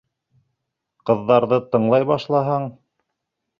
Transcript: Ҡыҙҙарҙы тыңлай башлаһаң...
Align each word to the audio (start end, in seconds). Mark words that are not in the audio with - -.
Ҡыҙҙарҙы 1.09 1.61
тыңлай 1.75 2.09
башлаһаң... 2.15 2.69